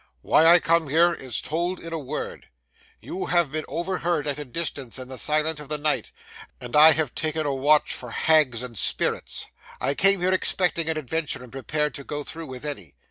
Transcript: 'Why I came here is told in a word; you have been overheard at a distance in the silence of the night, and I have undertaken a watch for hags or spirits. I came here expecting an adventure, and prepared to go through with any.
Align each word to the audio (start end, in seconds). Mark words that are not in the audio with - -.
'Why 0.23 0.47
I 0.47 0.57
came 0.59 0.87
here 0.87 1.13
is 1.13 1.41
told 1.43 1.79
in 1.79 1.93
a 1.93 1.99
word; 1.99 2.47
you 3.01 3.27
have 3.27 3.51
been 3.51 3.65
overheard 3.67 4.25
at 4.25 4.39
a 4.39 4.45
distance 4.45 4.97
in 4.97 5.09
the 5.09 5.17
silence 5.19 5.59
of 5.59 5.69
the 5.69 5.77
night, 5.77 6.11
and 6.59 6.75
I 6.75 6.93
have 6.93 7.09
undertaken 7.11 7.45
a 7.45 7.53
watch 7.53 7.93
for 7.93 8.09
hags 8.09 8.63
or 8.63 8.73
spirits. 8.73 9.45
I 9.79 9.93
came 9.93 10.19
here 10.21 10.33
expecting 10.33 10.89
an 10.89 10.97
adventure, 10.97 11.43
and 11.43 11.51
prepared 11.51 11.93
to 11.93 12.03
go 12.03 12.23
through 12.23 12.47
with 12.47 12.65
any. 12.65 12.95